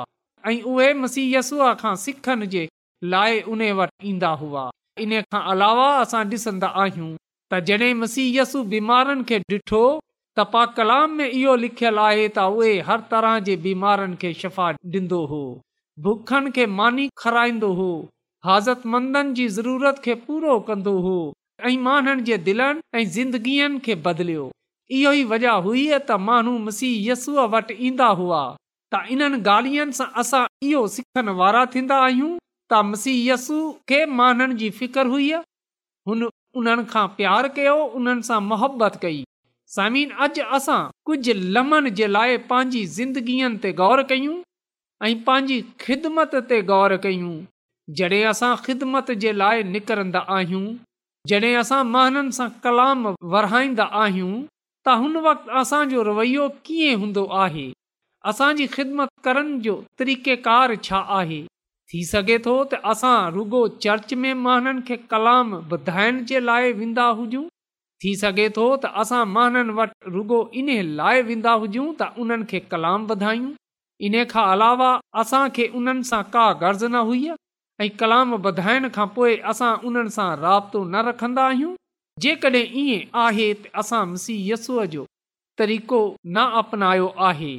ऐं 0.52 0.62
उहे 0.76 0.94
मसीयसूअ 1.06 1.74
खां 1.86 1.96
सिखनि 2.08 2.48
जे 2.58 2.68
लाइ 3.12 3.40
उन 3.54 3.62
वटि 3.78 4.10
ईंदा 4.10 4.28
हुआ 4.42 4.70
इन 5.04 5.12
खां 5.34 5.40
अलावा 5.52 5.88
असां 6.02 6.24
ॾिसंदा 6.32 6.68
आहियूं 6.82 7.10
तॾहिं 7.52 7.94
मसीह 8.02 8.40
यसु 8.42 8.62
बीमारनि 8.74 9.24
खे 9.30 9.38
ॾिठो 9.54 9.82
त 10.38 10.46
पा 10.54 10.64
कलाम 10.78 11.12
में 11.20 11.26
इहो 11.26 11.56
लिखियल 11.64 11.98
आहे 12.04 12.28
त 12.38 12.46
उहे 12.60 12.72
हर 12.90 13.02
तरह 13.10 13.38
जे 13.48 13.56
बीमारनि 13.66 14.16
खे 14.22 14.34
शफ़ा 14.44 14.68
ॾींदो 14.94 15.20
हो 15.32 15.42
बुखनि 16.06 16.52
खे 16.58 16.66
मानी 16.78 17.08
खाराईंदो 17.24 17.72
हो 17.82 17.90
हाज़तमंदनि 18.50 19.34
जी 19.40 19.48
ज़रूरत 19.58 20.00
खे 20.06 20.16
पूरो 20.28 20.56
कंदो 20.70 20.96
हो 21.08 21.18
ऐं 21.68 21.76
माण्हुनि 21.90 22.24
जे 22.32 22.38
दिलनि 22.48 23.00
ऐं 23.00 23.04
ज़िंदगीअ 23.18 23.70
खे 23.90 23.98
इहो 24.96 25.12
ई 25.20 25.24
वजह 25.34 25.60
हुई 25.68 25.84
त 25.98 26.22
माण्हू 26.30 26.56
मसीह 26.70 26.96
यसूअ 27.12 27.48
वटि 27.58 27.78
ईंदा 27.90 28.08
हुआ 28.22 28.42
त 28.96 29.04
इन्हनि 29.18 29.42
गाल्हिनि 29.50 30.00
सां 30.02 30.10
असां 30.24 30.46
इहो 30.72 30.88
सिखण 30.98 31.30
वारा 31.44 31.66
थींदा 31.76 32.00
आहियूं 32.08 32.34
मसीह 32.82 32.92
मसीयसू 33.34 33.60
खे 33.90 34.06
माननि 34.20 34.56
जी 34.62 34.70
फिकर 34.80 35.08
हुई 35.08 35.32
हुन 36.10 36.30
उन्हनि 36.60 36.84
खां 36.92 37.08
प्यारु 37.18 37.50
कयो 37.56 37.76
उन्हनि 38.00 38.22
सां 38.30 38.40
मुहबत 38.52 38.98
कई 39.02 39.24
समीन 39.76 40.10
अॼु 40.26 40.44
असां 40.58 40.80
कुझु 41.06 41.34
लम्हनि 41.58 41.92
जे 42.00 42.08
लाइ 42.18 42.38
पंहिंजी 42.52 42.86
ज़िंदगीअ 42.98 43.50
ते 43.66 43.72
ग़ौर 43.82 44.04
कयूं 44.12 44.38
ऐं 45.08 45.14
पंहिंजी 45.30 45.62
ख़िदमत 45.86 46.36
ते 46.50 46.62
गौर 46.72 46.98
कयूं 47.06 47.34
जॾहिं 48.02 48.24
असां 48.34 48.56
ख़िदमत 48.66 49.12
जे 49.26 49.32
लाइ 49.44 49.64
निकिरंदा 49.76 50.20
आहियूं 50.40 50.66
जॾहिं 51.32 51.56
असां 51.64 51.84
माननि 51.96 52.32
सां 52.40 52.50
कलाम 52.68 53.08
वराईंदा 53.36 53.86
आहियूं 54.04 54.34
त 54.88 54.98
हुन 55.02 55.50
असांजो 55.64 56.04
रवैयो 56.12 56.50
कीअं 56.66 57.00
हूंदो 57.04 57.26
आहे 57.46 57.68
असांजी 58.32 58.68
ख़िदमत 58.78 59.10
करण 59.24 59.50
जो 59.66 59.82
तरीक़ेकार 60.00 60.76
छा 60.88 61.00
आहे 61.20 61.42
थी 61.96 62.02
सघे 62.12 62.38
थो 62.46 62.52
त 62.70 62.78
असां 62.92 63.18
रुगो 63.34 63.60
चर्च 63.84 64.14
में 64.22 64.34
माननि 64.44 64.82
खे 64.88 64.96
कलाम 65.12 65.50
वधाइण 65.72 66.24
जे 66.30 66.40
लाइ 66.40 66.72
वेंदा 66.80 67.06
हुजूं 67.20 67.42
थी 68.04 68.14
सघे 68.22 68.48
थो 68.56 68.64
त 68.84 68.90
असां 69.02 69.20
माननि 69.34 69.76
वटि 69.80 70.12
रुॻो 70.16 70.40
इन 70.62 70.70
लाइ 71.02 71.22
वेंदा 71.28 71.52
हुजूं 71.64 71.86
त 72.00 72.24
उन्हनि 72.24 72.48
खे 72.54 72.60
कलाम 72.72 73.06
वधायूं 73.12 73.52
इन 74.08 74.16
खां 74.32 74.46
अलावा 74.56 74.90
असांखे 75.24 75.68
उन्हनि 75.82 76.10
सां 76.12 76.24
का 76.38 76.48
न 76.72 77.04
हुई 77.12 77.22
ऐं 77.84 77.90
कलाम 78.00 78.34
वधाइण 78.48 78.90
खां 78.98 79.08
पोइ 79.20 79.38
असां 79.54 79.72
उन्हनि 79.92 80.16
सां 80.18 80.28
राब्तो 80.48 80.84
न 80.88 81.04
रखंदा 81.10 81.46
आहियूं 81.52 81.76
जेकॾहिं 82.26 82.64
ईअं 82.86 83.06
आहे 83.28 83.48
त 83.54 83.76
असां 83.84 84.82
जो 84.96 85.06
तरीक़ो 85.62 86.02
न 86.36 86.50
अपनायो 86.64 87.14
आहे 87.30 87.54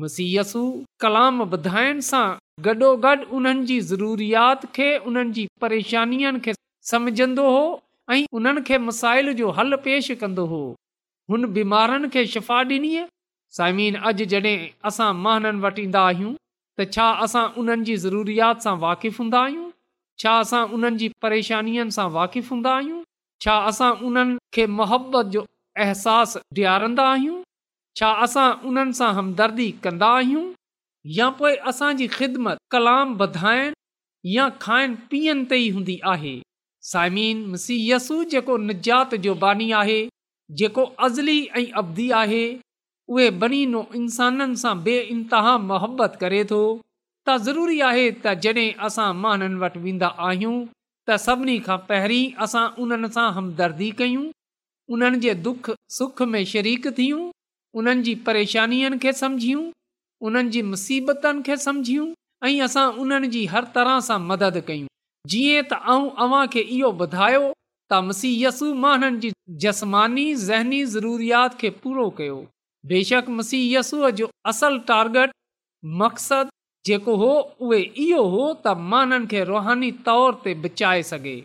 मुसीयसु 0.00 0.60
कलाम 1.02 1.42
वधाइण 1.56 2.00
सां 2.12 2.28
गॾोगॾु 2.66 3.12
उन्हनि 3.36 3.64
जी 3.68 3.78
ज़रूरीत 3.90 4.64
खे 4.76 4.88
उन्हनि 5.10 5.32
जी 5.36 5.44
परेशानियुनि 5.64 6.40
खे 6.46 6.52
सम्झंदो 6.90 7.44
हो 7.54 7.62
ऐं 8.14 8.24
उन्हनि 8.40 8.62
खे 8.70 8.78
मसाइल 8.88 9.32
जो 9.40 9.50
हल 9.58 9.76
पेश 9.86 10.10
कंदो 10.22 10.44
हो 10.52 10.60
हुन 11.34 11.46
बीमारनि 11.56 12.08
खे 12.16 12.24
शिफ़ा 12.32 12.58
ॾिनी 12.74 12.92
साइमिन 13.58 13.94
अॼु 14.10 14.26
जॾहिं 14.32 14.56
असां 14.92 15.08
महननि 15.24 15.60
वटि 15.66 15.82
ईंदा 15.88 16.02
आहियूं 16.10 16.34
त 16.80 16.88
छा 16.98 17.08
असां 17.28 17.44
उन्हनि 17.62 17.84
जी 17.88 17.96
ज़रूरीत 18.04 18.66
सां 18.68 18.74
वाक़िफ़ु 18.84 19.22
हूंदा 19.22 19.42
आहियूं 19.46 19.66
छा 20.24 20.34
असां 20.44 20.60
उन्हनि 20.78 21.00
जी 21.04 21.08
परेशानियुनि 21.26 21.96
सां 21.98 22.08
हूंदा 22.52 22.76
आहियूं 22.80 23.00
छा 23.46 23.56
असां 23.72 23.90
उन्हनि 24.10 24.38
खे 24.58 24.66
जो 25.36 25.46
अहसासु 25.82 26.46
ॾियारींदा 26.62 27.08
आहियूं 27.14 27.40
छा 28.00 28.08
असां 28.28 28.48
उन्हनि 28.72 28.96
सां 29.02 29.10
हमदर्दी 29.20 29.70
कंदा 29.86 30.12
आहियूं 30.22 30.46
या 31.16 31.28
पोइ 31.36 31.54
असांजी 31.68 32.06
ख़िदमत 32.12 32.56
कलाम 32.70 33.14
वधाइनि 33.20 34.32
या 34.36 34.48
खाइनि 34.60 34.94
पीअण 35.10 35.42
ते 35.50 35.56
ई 35.56 35.68
हूंदी 35.72 35.98
आहे 36.08 36.38
साइमिन 36.90 37.54
सीयसू 37.58 38.22
जेको 38.30 38.56
निजात 38.56 39.14
जो 39.24 39.34
बानी 39.44 39.70
आहे 39.80 40.00
जेको 40.58 40.84
अज़ली 41.04 41.38
ऐं 41.56 41.64
अबधी 41.80 42.10
आहे 42.20 42.44
उहे 43.08 43.28
बनी 43.42 43.64
नोइ 43.66 43.96
इंसाननि 43.98 44.56
सां 44.56 44.76
बे 44.84 44.98
इंतिहा 45.10 45.56
मोहबत 45.70 46.16
करे 46.20 46.42
थो 46.50 46.60
त 47.28 47.36
ज़रूरी 47.46 47.80
आहे 47.90 48.10
त 48.24 48.34
जॾहिं 48.44 48.70
असां 48.88 49.08
माननि 49.24 49.58
वटि 49.64 49.80
वेंदा 49.86 50.08
आहियूं 50.28 50.56
त 51.08 51.16
सभिनी 51.26 51.58
खां 51.66 51.78
पहिरीं 51.88 52.32
असां 52.46 52.66
उन्हनि 52.84 53.10
सां 53.16 53.28
हमदर्दी 53.38 53.90
कयूं 54.02 54.26
उन्हनि 54.94 55.18
जे 55.26 55.34
दुख 55.48 55.70
सुख 55.98 56.22
में 56.34 56.42
शरीक 56.54 56.88
थियूं 56.98 57.22
उन्हनि 57.80 58.02
जी 58.10 58.14
परेशानियुनि 58.28 58.98
खे 59.06 59.12
उन्हनि 60.28 60.48
जी 60.54 60.62
मुसीबतनि 60.72 61.42
खे 61.48 61.56
ऐं 62.48 62.60
असां 62.64 62.86
उन्हनि 63.04 63.28
जी 63.34 63.44
हर 63.54 63.64
तरह 63.74 63.98
सां 64.08 64.18
मदद 64.26 64.58
कयूं 64.66 64.86
जीअं 65.30 65.62
तव्हांखे 65.70 66.60
इहो 66.76 66.90
ॿुधायो 67.00 67.40
त 67.92 67.98
मसीयसु 68.06 68.72
मां 68.84 68.96
जी 69.24 69.32
ज़हनी 69.64 70.84
ज़रूरियात 70.94 71.58
खे 71.60 71.70
पूरो 71.84 72.08
कयो 72.20 72.38
बेशक 72.92 73.28
मसीय 73.40 73.80
जो 74.20 74.28
असल 74.52 74.78
टारगेट 74.90 75.30
मक़सदु 76.04 76.50
जेको 76.88 77.16
हो 77.24 77.30
उहे 77.66 77.80
इहो 78.06 78.22
हो 78.36 78.46
त 78.64 78.76
मां 78.94 79.20
खे 79.34 79.44
रुहानी 79.52 79.90
तौर 80.08 80.40
ते 80.46 80.54
बचाए 80.64 81.02
सघे 81.12 81.36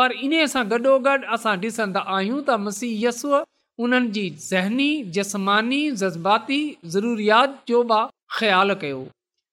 पर 0.00 0.12
इन 0.28 0.34
सां 0.56 0.64
गॾोगॾु 0.74 1.16
असां 1.38 1.54
ॾिसंदा 1.66 2.00
आहियूं 2.18 2.42
त 2.48 3.46
उन्हनि 3.80 4.08
जी 4.14 4.28
ज़हनी 4.46 4.88
जस्मानी 5.16 5.80
जज़्बाती 5.96 6.58
ज़रूरियात 6.94 7.62
जो 7.68 7.82
बि 7.92 8.00
ख़्यालु 8.38 8.74
कयो 8.80 9.06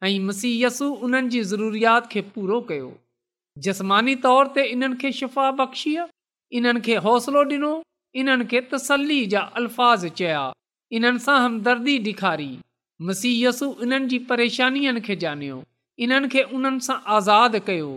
ऐं 0.08 0.20
मसीयसु 0.28 0.86
उन्हनि 1.08 1.30
जी 1.36 1.44
ज़रूरीयात 1.52 2.08
खे 2.12 2.22
पूरो 2.36 2.60
कयो 2.72 2.92
जस्मानी 3.68 4.16
तौर 4.26 4.48
ते 4.58 4.64
इन्हनि 4.74 4.98
खे 5.04 5.12
शिफ़ा 5.20 5.50
बख़्शिय 5.60 6.08
इन्हनि 6.60 6.82
खे 6.90 6.96
हौसलो 7.08 7.44
ॾिनो 7.52 7.72
इन्हनि 8.22 8.46
खे 8.54 8.62
तसली 8.74 9.26
जा 9.34 9.40
अल्फ़ाज़ 9.62 10.06
चया 10.22 10.42
इन्हनि 11.00 11.20
सां 11.26 11.40
हमदर्दी 11.44 11.98
ॾेखारी 12.12 12.52
मसीयसु 13.10 13.68
इन्हनि 13.84 14.08
जी 14.14 14.20
परेशानियुनि 14.32 15.02
खे 15.10 15.16
ॼाणियो 15.24 15.62
इन्हनि 16.08 16.28
खे 16.36 16.44
उन्हनि 16.60 16.86
सां 16.90 16.98
आज़ादु 17.20 17.60
कयो 17.72 17.92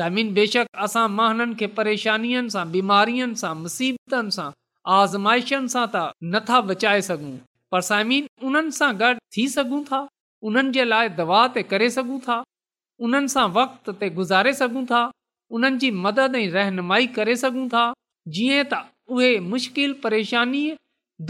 ज़मीन 0.00 0.32
बेशक 0.40 0.66
असां 0.88 1.08
महननि 1.20 1.54
खे 1.62 1.66
परेशानियुनि 1.78 2.52
सां 2.56 2.66
बीमारीअ 2.76 3.32
सां 3.44 3.54
मुसीबतनि 3.62 4.36
सां 4.38 4.48
आज़माइशनि 4.90 5.68
सां 5.72 5.84
त 5.94 6.00
नथा 6.34 6.60
बचाए 6.68 7.00
सघूं 7.08 7.32
पर 7.74 7.80
साइमीन 7.88 8.24
उन्हनि 8.46 8.72
सां 8.78 8.88
गॾु 9.02 9.14
थी 9.36 9.46
सघूं 9.50 9.82
था 9.90 10.00
उन्हनि 10.50 10.72
जे 10.76 10.84
लाइ 10.86 11.08
दवा 11.18 11.42
ते 11.56 11.62
करे 11.72 11.90
सघूं 11.96 12.18
था 12.26 12.38
उन्हनि 13.08 13.28
सां 13.34 13.44
वक़्त 13.58 13.90
ते 14.00 14.08
गुज़ारे 14.18 14.52
सघूं 14.62 14.84
था 14.90 15.02
उन्हनि 15.58 15.78
जी 15.84 15.90
मदद 16.06 16.34
ऐं 16.40 16.48
रहनुमाई 16.58 17.06
करे 17.18 17.36
सघूं 17.44 17.68
था 17.74 17.84
जीअं 18.38 18.64
त 18.72 18.82
उहे 19.18 19.30
मुश्किल 19.52 19.92
परेशानीअ 20.02 20.74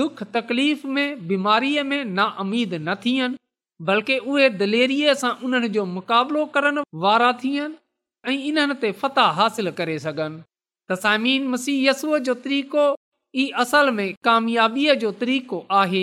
दुख 0.01 0.23
तकलीफ़ 0.39 0.87
में 0.97 1.27
बीमारीअ 1.33 1.83
में 1.91 2.05
ना 2.19 2.27
न 2.41 2.95
थियनि 3.05 3.37
बल्कि 3.91 4.17
उहे 4.33 4.49
दिलेरीअ 4.65 5.15
सां 5.25 5.33
उन्हनि 5.51 5.69
जो 5.77 5.85
मुक़ाबिलो 5.99 6.45
करण 6.57 6.83
वारा 7.05 7.33
थियनि 7.45 7.79
ऐं 8.33 8.39
इन्हनि 8.53 8.75
ते 8.87 8.93
फता 9.05 9.27
हासिल 9.41 9.71
करे 9.83 9.99
सघनि 10.09 10.43
त 10.89 11.01
साइमीन 11.05 11.49
मसीहयसूअ 11.57 12.19
जो 12.31 12.35
तरीक़ो 12.49 12.89
ई 13.35 13.49
असल 13.61 13.91
में 13.91 14.13
कामियाबीअ 14.25 14.95
जो 15.03 15.11
तरीक़ो 15.21 15.61
आहे 15.83 16.01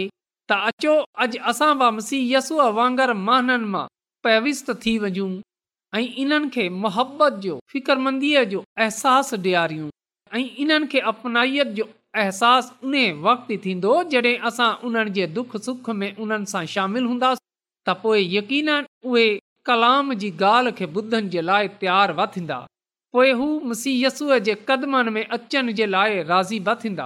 त 0.50 0.52
अचो 0.70 0.94
अॼु 1.26 1.42
असां 1.52 1.72
बि 1.82 1.90
मसीह 1.98 2.22
यसूअ 2.38 2.66
वांगुरु 2.78 3.16
महननि 3.28 3.68
मां 3.74 3.84
पैविस्त 4.28 4.72
थी 4.86 4.94
वञूं 5.04 5.30
ऐं 5.98 6.06
इन्हनि 6.24 6.50
खे 6.56 6.66
मुहबत 6.86 7.34
जो 7.44 7.56
फिक्रमंदीअ 7.74 8.44
जो 8.54 8.64
अहसासु 8.84 9.38
ॾियारियूं 9.44 9.90
ऐं 10.38 10.44
इन्हनि 10.64 10.88
खे 10.94 11.00
अपनाइअ 11.14 11.64
जो 11.78 11.86
अहसासु 12.22 12.88
उन 12.90 12.96
वक़्तु 13.28 13.54
ई 13.54 13.58
थींदो 13.68 13.94
जॾहिं 14.16 14.36
असां 14.52 14.72
उन्हनि 14.90 15.14
जे 15.20 15.28
दुख 15.38 15.56
सुख 15.68 15.90
में 16.02 16.12
उन्हनि 16.26 16.52
सां 16.56 16.66
शामिल 16.76 17.04
हूंदासीं 17.12 17.46
त 17.90 17.98
पोइ 18.06 18.26
यकीन 18.38 18.70
उहे 18.80 19.28
कलाम 19.72 20.14
जी 20.24 20.30
ॻाल्हि 20.50 20.72
खे 20.82 20.86
ॿुधण 21.00 21.30
जे 21.38 21.42
लाइ 21.52 21.68
प्यारु 21.86 22.22
वठंदा 22.22 22.60
पोइ 23.14 23.32
हू 23.38 23.46
मुसीयसूअ 23.70 24.36
जे 24.48 24.54
क़दमनि 24.68 25.12
में 25.14 25.26
अचण 25.36 25.72
जे 25.78 25.86
लाइ 25.94 26.22
राज़ी 26.32 26.60
बि 26.66 26.74
थींदा 26.84 27.06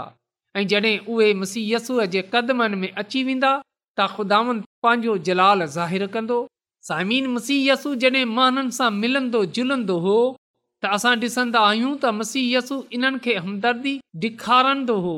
ऐं 0.56 0.64
जॾहिं 0.72 0.98
उहे 1.14 1.34
मुसीयसूअ 1.42 2.06
जे 2.16 2.22
कदमनि 2.34 2.76
में 2.82 2.92
अची 3.04 3.24
वेंदा 3.28 3.52
त 4.00 4.08
ख़ुदावन 4.16 4.60
पंहिंजो 4.88 5.16
जलाल 5.30 5.66
ज़ाहिरु 5.76 6.08
कंदो 6.16 6.40
साइमीन 6.88 7.28
मुसीयसु 7.36 7.94
जॾहिं 8.04 8.24
माननि 8.40 8.72
सां 8.80 8.90
मिलंदो 9.04 9.44
जुलंदो 9.58 9.98
हो 10.08 10.18
त 10.18 10.92
असां 10.98 11.14
ॾिसंदा 11.22 11.62
आहियूं 11.70 11.94
त 12.02 12.12
मसीयसु 12.20 12.80
इन्हनि 13.00 13.24
खे 13.30 13.36
हमदर्दी 13.48 13.96
ॾेखारंदो 14.28 14.98
हो 15.08 15.16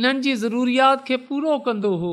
इन्हनि 0.00 0.24
जी 0.26 0.34
ज़रूरियात 0.42 1.06
खे 1.12 1.20
पूरो 1.28 1.58
कंदो 1.70 1.92
हो 2.04 2.12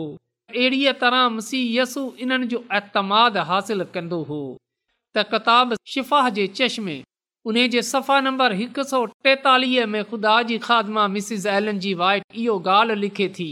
अहिड़ीअ 0.55 0.93
तरह 1.05 1.25
मुसीयसु 1.41 2.05
इन्हनि 2.27 2.51
जो 2.55 2.61
अतमादु 2.83 3.47
हासिलु 3.55 3.89
कंदो 3.99 4.21
हो 4.31 4.39
त 5.15 5.27
किताब 5.35 5.75
शिफ़ाह 5.97 6.29
जे 6.39 6.47
चश्मे 6.61 6.99
उन 7.47 7.55
जे 7.73 7.81
सफ़ा 7.87 8.19
नंबर 8.25 8.53
हिकु 8.59 8.83
सौ 8.91 8.99
टेतालीह 9.25 9.85
में 9.95 10.03
ख़ुदा 10.11 10.35
जी 10.49 10.57
ख़ादमा 10.67 11.07
मिसिस 11.15 11.45
एलन 11.57 11.79
जी 11.83 11.93
वाइट 12.01 12.23
इहो 12.43 12.55
ॻाल्हि 12.77 12.95
लिखे 13.01 13.27
थी 13.37 13.47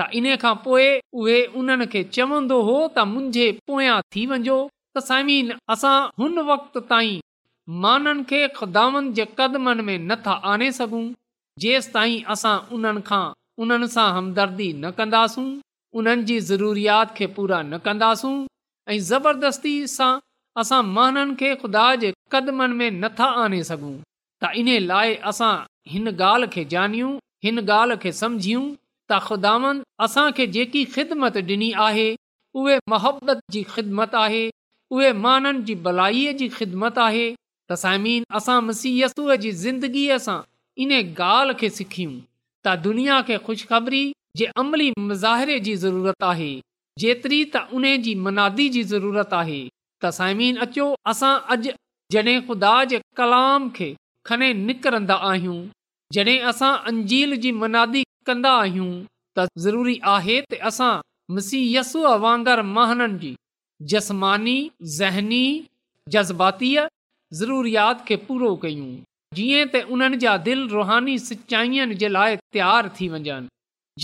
त 0.00 0.06
इन 0.20 0.34
खां 0.44 0.54
पोइ 0.64 0.86
उहे 1.22 1.36
उन्हनि 1.60 1.86
खे 1.92 2.02
चवंदो 2.16 2.58
हो 2.68 2.74
त 2.96 3.04
मुंहिंजे 3.10 3.46
पोयां 3.70 3.98
थी 4.16 4.24
वञो 4.32 4.56
त 4.96 5.04
समीन 5.10 5.52
असां 5.76 5.94
हुन 6.22 6.38
वक़्तनि 6.48 8.16
खे 8.32 8.40
खदानि 8.58 9.12
जे 9.20 9.24
क़दमनि 9.40 9.82
में 9.90 9.98
नथा 10.10 10.34
आणे 10.54 10.70
सघूं 10.80 11.04
जेसिताईं 11.66 12.24
असां 12.36 12.54
उन्हनि 12.78 13.04
खां 13.12 13.22
उन्हनि 13.66 13.90
सां 13.96 14.08
हमदर्दी 14.18 14.68
न 14.74 14.90
कंदासूं 15.02 15.46
उन्हनि 16.00 16.26
जी 16.32 16.40
ज़रूरीयात 16.50 17.14
खे 17.20 17.26
पूरा 17.38 17.62
न 17.70 17.78
कंदासूं 17.86 18.34
ऐं 18.90 18.98
ज़बरदस्ती 19.12 19.76
सां 19.98 20.12
असां 20.58 20.82
माननि 20.96 21.34
खे 21.40 21.54
ख़ुदा 21.62 21.84
जे 22.02 22.10
क़दमनि 22.32 22.74
में 22.78 22.90
नथा 23.02 23.26
आणे 23.42 23.62
सघूं 23.70 23.92
त 24.42 24.50
इन 24.60 24.68
लाइ 24.90 25.14
असां 25.30 25.52
हिन 25.90 26.08
ॻाल्हि 26.10 26.48
खे 26.54 26.64
जाणियूं 26.72 27.12
हिन 27.44 27.60
ॻाल्हि 27.70 27.96
खे 28.02 28.12
समुझूं 28.20 28.64
त 29.10 29.20
ख़ुदानि 29.28 29.82
असांखे 30.06 30.46
जेकी 30.56 30.84
ख़िदमत 30.96 31.36
ॾिनी 31.50 31.70
आहे 31.86 32.08
उहे 32.60 32.76
मोहबत 32.92 33.38
जी 33.52 33.62
ख़िदमत 33.74 34.14
आहे 34.24 34.42
उहे 34.94 35.12
माननि 35.26 35.62
जी 35.68 35.74
भलाईअ 35.86 36.32
जी 36.42 36.48
ख़िदमत 36.58 36.98
आहे 37.08 37.26
त 37.70 37.78
साइमीन 37.84 38.22
असां 38.40 38.60
मसीतुअ 38.68 39.34
जी 39.46 39.50
ज़िंदगीअ 39.64 40.18
सां 40.26 40.38
इन 40.84 40.92
ॻाल्हि 41.02 41.58
खे 41.62 41.70
सिखियूं 41.78 42.14
त 42.64 42.76
दुनिया 42.88 43.20
खे 43.30 43.36
ख़ुशख़बरी 43.46 44.02
जे 44.42 44.46
अमली 44.64 44.90
मज़ाहिर 44.98 45.58
जी 45.68 45.76
ज़रूरत 45.86 46.24
आहे 46.32 46.50
जेतिरी 47.04 47.42
त 47.54 47.66
उन 47.80 47.86
जी 48.08 48.14
मनादी 48.28 48.68
जी 48.78 48.82
ज़रूरत 48.94 49.32
आहे 49.42 49.60
तसाइमीन 50.04 50.56
अचो 50.66 50.86
असां 51.12 51.34
अॼु 51.54 51.72
जॾहिं 52.14 52.38
ख़ुदा 52.46 52.72
जे 52.92 52.98
कलाम 53.20 53.68
खे 53.78 53.88
खणी 54.28 54.48
निकिरंदा 54.66 55.16
आहियूं 55.30 55.58
जॾहिं 56.16 56.38
असां 56.50 56.72
अंजील 56.90 57.34
जी 57.44 57.50
मनादी 57.62 58.02
कंदा 58.30 58.52
आहियूं 58.62 58.90
त 59.38 59.46
ज़रूरी 59.66 59.96
आहे 60.14 60.40
त 60.52 60.58
असांसूअ 60.70 62.14
वांदड़ 62.24 62.60
महननि 62.76 63.16
जी 63.22 63.32
जसमानी 63.92 64.56
ज़हनी 64.98 65.44
जज़्बातीअ 66.14 66.86
ज़रूरियात 67.40 68.04
खे 68.08 68.16
पूरो 68.28 68.50
कयूं 68.64 68.90
जीअं 69.38 69.64
त 69.74 69.82
उन्हनि 69.96 70.18
जा 70.26 70.36
दिलि 70.48 70.64
रुहानी 70.76 71.16
सचाईअ 71.30 71.94
जे 72.02 72.08
लाइ 72.16 72.36
तयारु 72.56 72.90
थी 73.00 73.08
वञनि 73.14 73.48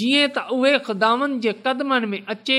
जीअं 0.00 0.30
त 0.34 0.44
उहे 0.58 0.74
ख़ुदानि 0.88 1.40
जे 1.48 1.52
क़दमनि 1.66 2.10
में 2.12 2.20
अचे 2.36 2.58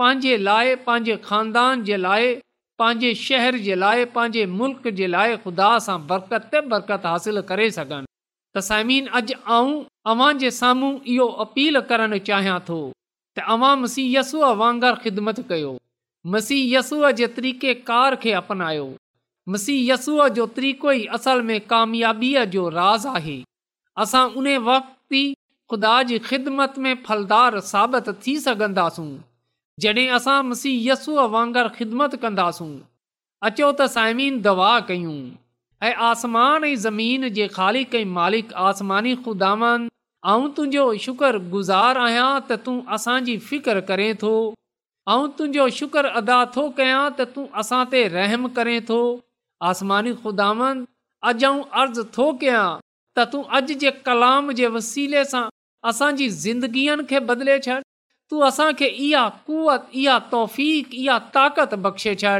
पंहिंजे 0.00 0.34
लाइ 0.50 0.74
पंहिंजे 0.86 1.14
खानदान 1.28 1.84
जे 1.90 1.96
लाइ 2.08 2.34
पंहिंजे 2.80 3.12
शहर 3.18 3.56
जे 3.66 3.74
लाइ 3.82 4.04
पंहिंजे 4.14 4.44
मुल्क 4.60 4.88
जे 4.96 5.06
लाइ 5.12 5.36
खुदा 5.44 5.68
सां 5.84 5.96
बरकत 6.08 6.48
त 6.54 6.60
बरकत 6.72 7.06
हासिल 7.10 7.40
करे 7.50 7.68
सघनि 7.76 8.08
तसाइमीन 8.58 9.06
अॼु 9.20 9.36
आऊं 9.58 9.72
अव्हां 10.12 10.32
जे 10.42 10.50
साम्हूं 10.56 10.90
इहो 11.14 11.26
अपील 11.44 11.80
करणु 11.92 12.18
चाहियां 12.26 12.58
थो 12.66 12.76
त 12.90 13.44
अव्हां 13.54 13.70
मसीह 13.84 14.10
यसूअ 14.18 14.50
वांगर 14.62 14.98
ख़िदमत 15.06 15.40
कयो 15.52 15.72
मसीह 16.34 16.62
यस्सूअ 16.74 17.10
जे 17.22 17.26
तरीक़ेकार 17.38 18.16
खे 18.26 18.32
अपनायो 18.42 18.86
मसीह 19.54 19.78
यस्सूअ 19.92 20.26
जो 20.40 20.46
तरीक़ो 20.58 20.92
ई 21.00 21.04
असल 21.18 21.42
में 21.50 21.58
कामयाबीअ 21.72 22.44
जो 22.56 22.66
राज़ 22.78 23.06
आहे 23.14 23.38
असां 24.04 24.24
उन 24.42 24.50
वक़्त 24.68 25.16
ख़ुदा 25.72 25.94
जी 26.10 26.18
ख़िदमत 26.30 26.78
में 26.86 26.94
फलदार 27.10 27.58
साबित 27.70 28.10
थी 28.26 28.34
सघंदासूं 28.48 29.08
जॾहिं 29.84 30.08
असां 30.16 30.36
मसीहयसूअ 30.50 31.22
वांगुरु 31.32 31.70
ख़िदमत 31.76 32.12
कंदासूं 32.22 32.68
अचो 33.46 33.66
त 33.80 33.86
साइमीन 33.94 34.38
दवा 34.46 34.68
कयूं 34.90 35.16
ऐं 35.88 35.94
आसमान 36.10 36.64
ऐं 36.68 36.76
ज़मीन 36.84 37.26
जे 37.38 37.48
ख़ालिक 37.56 37.90
कई 37.94 38.04
मालिक 38.18 38.52
आसमानी 38.68 39.14
ख़ुदांद 39.24 39.88
तुंहिंजो 40.24 40.84
शुकुर 41.06 41.38
गुज़ारु 41.56 42.00
आहियां 42.04 42.30
त 42.48 42.56
तूं 42.68 42.76
असांजी 42.98 43.36
फ़िकर 43.50 43.80
करें 43.90 44.08
थो 44.22 44.32
ऐं 45.14 45.28
तुंहिंजो 45.40 45.66
शुक्र 45.80 46.12
अदा 46.22 46.38
थो 46.56 46.64
कयां 46.80 47.02
त 47.18 47.28
तूं 47.34 47.44
असां 47.64 47.80
ते 47.96 48.02
रहम 48.16 48.48
करें 48.60 48.76
थो 48.92 49.00
आसमानी 49.72 50.14
ख़ुदांद 50.22 50.82
अॼु 50.86 51.34
ऐं 51.50 51.82
अर्ज़ु 51.82 52.06
थो 52.16 52.30
कयां 52.46 52.64
त 52.80 53.28
तूं 53.34 53.42
अॼु 53.60 53.76
जे 53.84 53.92
कलाम 54.08 54.50
जे 54.62 54.72
वसीले 54.80 55.26
सां 55.34 55.44
असांजी 55.92 56.30
ज़िंदगीअ 56.46 56.98
खे 57.12 57.22
बदिले 57.32 57.58
छॾ 57.68 57.78
तूं 58.30 58.42
असांखे 58.46 58.86
इहा 58.86 59.28
कुवत 59.46 59.94
इहा 59.94 60.18
तौफ़ 60.32 60.60
इहा 60.60 61.18
ताक़त 61.34 61.74
बख़्शे 61.84 62.14
छॾ 62.22 62.38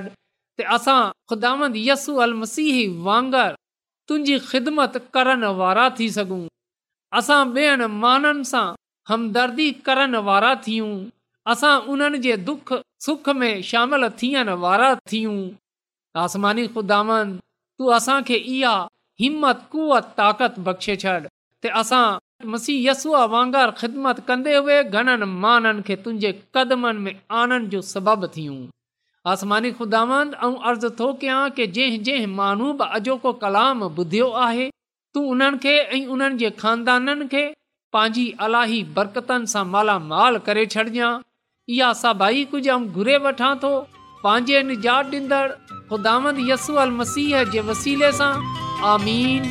ते 0.58 0.62
असां 0.76 1.00
ख़ुदा 1.30 1.50
यसु 1.88 2.12
अल 2.24 2.32
वांगर 3.06 3.50
तुंहिंजी 4.08 4.36
ख़िदमत 4.50 4.94
करण 5.14 5.44
वारा 5.60 5.88
थी 5.98 6.08
सघूं 6.16 6.42
असां 7.18 7.40
ॿियनि 7.56 7.86
माननि 8.02 8.44
सां 8.52 8.66
हमदर्दी 9.10 9.70
करण 9.86 10.14
वारा 10.28 10.52
थियूं 10.66 10.92
असां 11.52 11.74
उन्हनि 11.92 12.18
जे 12.26 12.36
दुख 12.48 12.72
सुख 13.06 13.28
में 13.40 13.52
शामिल 13.70 14.08
थियण 14.22 14.48
वारा 14.66 14.90
थियूं 15.12 15.38
आसमानी 16.24 16.66
ख़ुदांद 16.76 17.38
तूं 17.78 17.92
असांखे 17.98 18.36
इहा 18.56 18.76
हिमत 19.22 19.58
कुवत 19.72 20.12
ताक़त 20.18 20.54
बख़्शे 20.68 20.94
छॾ 21.04 21.18
ते 21.62 21.68
असां 21.82 22.04
मसीह 22.44 22.80
यसूअ 22.90 23.20
वांगुरु 23.32 23.70
ख़िदमत 23.80 24.18
कंदे 24.28 24.54
हुए 24.56 24.82
घणनि 24.94 25.26
माननि 25.42 25.82
खे 25.86 25.94
तुंहिंजे 26.04 26.32
कदमनि 26.54 26.98
में 27.04 27.14
आणन 27.40 27.66
जो 27.74 27.80
सबबु 27.92 28.26
थियूं 28.36 28.56
आसमानी 29.32 29.70
ख़ुदा 29.78 30.00
अर्ज़ु 30.68 30.90
थो 31.00 31.12
कयां 31.20 31.50
की 31.56 31.66
जंहिं 31.76 32.02
जंहिं 32.08 32.26
माण्हू 32.40 32.72
बि 32.80 32.84
अॼोको 32.96 33.32
कलाम 33.42 33.82
ॿुधियो 33.86 34.28
आहे 34.46 34.68
तूं 35.14 35.24
उन्हनि 35.32 35.58
खे 35.62 35.76
ऐं 35.78 36.04
उन्हनि 36.16 36.36
जे 36.44 36.50
खानदाननि 36.62 37.26
खे 37.32 37.44
पंहिंजी 37.92 38.26
अलाही 38.46 38.82
बरकतनि 38.98 39.46
सां 39.56 39.64
मालामाल 39.72 40.38
करे 40.48 40.64
छॾिजांइ 40.74 41.76
इहा 41.76 41.92
सभई 42.04 42.44
कुझु 42.52 42.78
घुरे 42.96 43.16
वठां 43.28 43.54
थो 43.64 43.72
पंहिंजे 44.24 44.62
निजात 44.72 45.14
ॾींदड़ 45.14 45.48
ख़ुदांदसूअ 45.90 46.86
मसीह 47.00 47.42
जे 47.56 47.60
वसीले 47.72 48.12
सां 48.22 48.32
आमीन 48.94 49.50